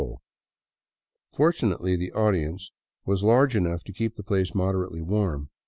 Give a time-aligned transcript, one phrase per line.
[1.31, 2.71] Fortunately the audience
[3.05, 5.51] was large enough to keep .the place moderately warm.